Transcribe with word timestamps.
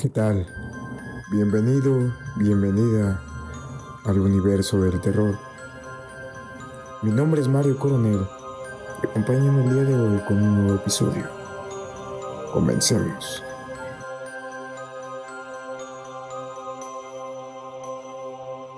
¿Qué 0.00 0.08
tal? 0.08 0.46
Bienvenido, 1.30 2.10
bienvenida 2.36 3.20
al 4.06 4.18
universo 4.18 4.80
del 4.80 4.98
terror. 4.98 5.36
Mi 7.02 7.10
nombre 7.10 7.42
es 7.42 7.48
Mario 7.48 7.78
Coronel 7.78 8.26
y 9.02 9.06
acompáñame 9.06 9.62
el 9.62 9.74
día 9.74 9.84
de 9.84 10.00
hoy 10.00 10.18
con 10.26 10.42
un 10.42 10.62
nuevo 10.62 10.76
episodio. 10.76 11.26
Comencemos. 12.50 13.42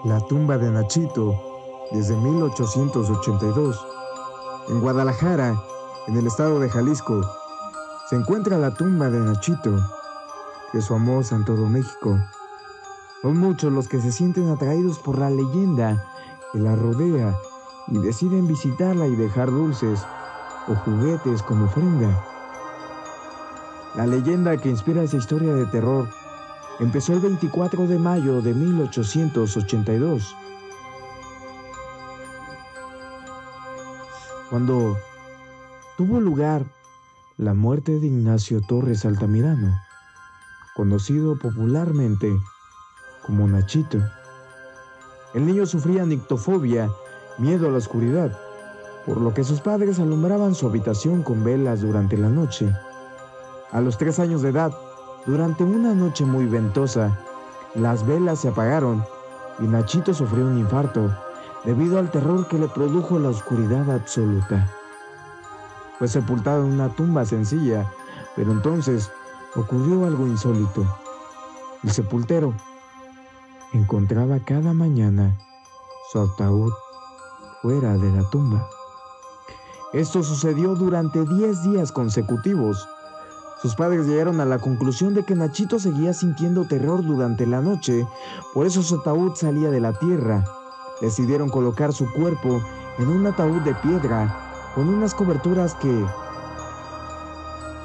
La 0.03 0.19
tumba 0.27 0.59
de 0.59 0.73
Nachito, 0.73 1.41
desde 1.93 2.17
1882. 2.17 3.87
En 4.71 4.81
Guadalajara, 4.81 5.55
en 6.09 6.17
el 6.17 6.27
estado 6.27 6.59
de 6.59 6.69
Jalisco, 6.69 7.25
se 8.11 8.17
encuentra 8.17 8.59
la 8.59 8.75
tumba 8.75 9.09
de 9.09 9.21
Nachito 9.21 9.71
de 10.73 10.81
su 10.81 10.95
amor 10.95 11.25
en 11.31 11.45
todo 11.45 11.69
México. 11.69 12.19
Son 13.21 13.37
muchos 13.37 13.73
los 13.73 13.89
que 13.89 14.01
se 14.01 14.11
sienten 14.11 14.49
atraídos 14.49 14.99
por 14.99 15.19
la 15.19 15.31
leyenda 15.31 16.05
que 16.53 16.59
la 16.59 16.75
rodea 16.75 17.37
y 17.89 17.99
deciden 17.99 18.49
visitarla 18.49 19.07
y 19.07 19.17
dejar 19.17 19.51
dulces 19.51 20.01
o 20.69 20.75
juguetes 20.75 21.43
como 21.43 21.67
ofrenda. 21.67 22.25
La 23.95 24.07
leyenda 24.07 24.57
que 24.57 24.71
inspira 24.71 25.03
esa 25.03 25.19
historia 25.19 25.55
de 25.55 25.67
terror 25.67 26.09
empezó 26.81 27.13
el 27.13 27.21
24 27.21 27.87
de 27.87 27.99
mayo 27.99 28.41
de 28.41 28.55
1882, 28.55 30.35
cuando 34.49 34.97
tuvo 35.97 36.21
lugar 36.21 36.65
la 37.37 37.55
muerte 37.55 38.01
de 38.01 38.07
Ignacio 38.07 38.61
Torres 38.63 39.05
Altamirano 39.05 39.75
conocido 40.75 41.37
popularmente 41.37 42.41
como 43.27 43.47
Nachito. 43.47 43.99
El 45.35 45.47
niño 45.47 45.67
sufría 45.67 46.05
nictofobia, 46.05 46.91
miedo 47.39 47.69
a 47.69 47.71
la 47.71 47.79
oscuridad, 47.79 48.39
por 49.07 49.21
lo 49.21 49.35
que 49.35 49.45
sus 49.45 49.61
padres 49.61 49.99
alumbraban 49.99 50.55
su 50.55 50.67
habitación 50.67 51.23
con 51.23 51.45
velas 51.45 51.81
durante 51.81 52.17
la 52.17 52.29
noche. 52.29 52.73
A 53.71 53.81
los 53.81 53.97
tres 53.99 54.19
años 54.19 54.43
de 54.43 54.51
edad, 54.51 54.73
durante 55.27 55.65
una 55.65 55.95
noche 55.95 56.25
muy 56.25 56.47
ventosa, 56.47 57.19
las 57.75 58.07
velas 58.07 58.41
se 58.41 58.49
apagaron 58.49 59.05
y 59.59 59.65
Nachito 59.65 60.13
sufrió 60.13 60.47
un 60.47 60.59
infarto 60.59 61.11
debido 61.65 61.99
al 61.99 62.11
terror 62.11 62.49
que 62.49 62.59
le 62.59 62.69
produjo 62.69 63.19
la 63.19 63.31
oscuridad 63.31 63.91
absoluta. 63.91 64.69
Fue 65.99 66.09
sepultado 66.09 66.65
en 66.65 66.73
una 66.73 66.89
tumba 66.89 67.25
sencilla, 67.25 67.87
pero 68.35 68.53
entonces 68.53 69.11
ocurrió 69.55 70.07
algo 70.07 70.27
insólito. 70.27 70.87
El 71.83 71.91
sepultero 71.91 72.55
encontraba 73.73 74.39
cada 74.41 74.73
mañana 74.73 75.37
su 76.11 76.21
ataúd 76.21 76.73
fuera 77.61 77.97
de 77.97 78.11
la 78.13 78.29
tumba. 78.31 78.69
Esto 79.93 80.23
sucedió 80.23 80.75
durante 80.75 81.25
10 81.25 81.63
días 81.65 81.93
consecutivos. 81.93 82.89
Sus 83.61 83.75
padres 83.75 84.07
llegaron 84.07 84.41
a 84.41 84.45
la 84.45 84.59
conclusión 84.59 85.15
de 85.15 85.25
que 85.25 85.35
Nachito 85.35 85.79
seguía 85.79 86.13
sintiendo 86.15 86.65
terror 86.65 87.05
durante 87.05 87.47
la 87.47 87.61
noche, 87.61 88.07
por 88.55 88.67
eso 88.67 88.83
su 88.83 89.01
ataúd 89.01 89.35
salía 89.35 89.71
de 89.71 89.81
la 89.81 89.93
tierra. 89.93 90.45
Decidieron 91.01 91.49
colocar 91.49 91.93
su 91.93 92.11
cuerpo 92.13 92.61
en 92.99 93.09
un 93.09 93.27
ataúd 93.27 93.61
de 93.63 93.75
piedra 93.77 94.73
con 94.75 94.89
unas 94.89 95.15
coberturas 95.15 95.75
que, 95.75 96.07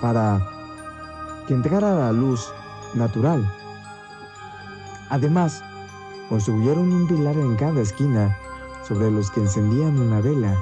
para 0.01 0.56
que 1.47 1.53
entrara 1.53 1.95
la 1.95 2.11
luz 2.11 2.53
natural. 2.93 3.49
Además, 5.09 5.63
construyeron 6.29 6.91
un 6.91 7.07
pilar 7.07 7.35
en 7.37 7.55
cada 7.55 7.81
esquina 7.81 8.37
sobre 8.87 9.09
los 9.09 9.31
que 9.31 9.39
encendían 9.39 9.99
una 9.99 10.21
vela. 10.21 10.55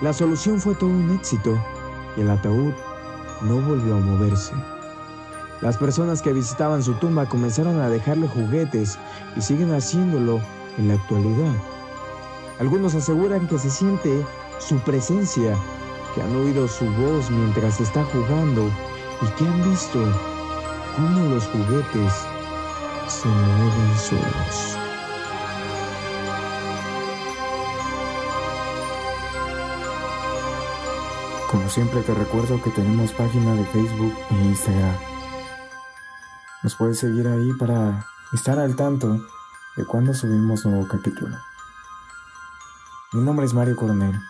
La 0.00 0.12
solución 0.12 0.60
fue 0.60 0.74
todo 0.74 0.90
un 0.90 1.10
éxito 1.10 1.58
y 2.16 2.22
el 2.22 2.30
ataúd 2.30 2.72
no 3.42 3.60
volvió 3.60 3.96
a 3.96 4.00
moverse. 4.00 4.52
Las 5.60 5.76
personas 5.76 6.22
que 6.22 6.32
visitaban 6.32 6.82
su 6.82 6.94
tumba 6.94 7.26
comenzaron 7.26 7.80
a 7.80 7.90
dejarle 7.90 8.28
juguetes 8.28 8.98
y 9.36 9.42
siguen 9.42 9.74
haciéndolo 9.74 10.40
en 10.78 10.88
la 10.88 10.94
actualidad. 10.94 11.52
Algunos 12.60 12.94
aseguran 12.94 13.46
que 13.48 13.58
se 13.58 13.70
siente 13.70 14.24
su 14.58 14.78
presencia, 14.78 15.56
que 16.14 16.22
han 16.22 16.34
oído 16.36 16.68
su 16.68 16.84
voz 16.84 17.30
mientras 17.30 17.80
está 17.80 18.04
jugando 18.04 18.70
y 19.20 19.26
que 19.26 19.46
han 19.46 19.70
visto 19.70 20.00
cómo 20.96 21.34
los 21.34 21.44
juguetes 21.46 22.12
se 23.08 23.28
mueven 23.28 23.98
solos. 23.98 24.78
Como 31.50 31.68
siempre 31.70 32.02
te 32.02 32.12
recuerdo 32.12 32.62
que 32.62 32.70
tenemos 32.70 33.12
página 33.12 33.54
de 33.54 33.64
Facebook 33.66 34.14
e 34.30 34.34
Instagram. 34.34 34.96
Nos 36.62 36.74
puedes 36.74 36.98
seguir 36.98 37.26
ahí 37.26 37.52
para 37.54 38.06
estar 38.32 38.58
al 38.58 38.76
tanto 38.76 39.26
de 39.76 39.84
cuando 39.86 40.12
subimos 40.12 40.66
nuevo 40.66 40.86
capítulo. 40.86 41.36
Mi 43.12 43.22
nombre 43.22 43.46
es 43.46 43.54
Mario 43.54 43.76
Coronel 43.76 44.20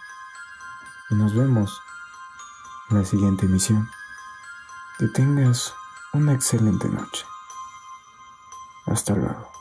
y 1.11 1.15
nos 1.17 1.35
vemos 1.35 1.81
en 2.91 2.99
la 2.99 3.05
siguiente 3.05 3.47
emisión. 3.47 3.89
Que 4.99 5.07
tengas 5.07 5.75
una 6.13 6.33
excelente 6.33 6.89
noche. 6.89 7.25
Hasta 8.87 9.15
luego. 9.15 9.58